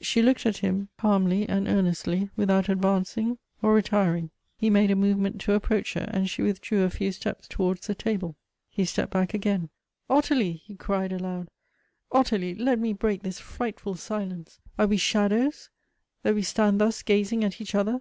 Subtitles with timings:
[0.00, 4.30] She looked at him calmly and earnestly, without advancing or retir ing.
[4.56, 7.94] He made a movement to approach her, and she withdrew a few steps towards the
[7.94, 8.34] table.
[8.70, 9.68] He stepped back again."
[10.08, 11.50] Ottilie!" he cried aloud,"
[12.12, 12.54] Ottilie!
[12.54, 14.58] let me break this frightful silence!
[14.78, 15.68] Are we shadows,
[16.22, 18.00] that we stand thus gazing at each other